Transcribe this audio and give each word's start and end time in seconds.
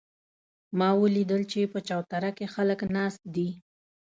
ما 0.79 0.89
ولیدل 1.01 1.41
چې 1.51 1.61
په 1.73 1.79
چوتره 1.87 2.29
کې 2.37 2.45
خلک 2.55 2.79
ناست 2.95 3.21
دي 3.35 3.49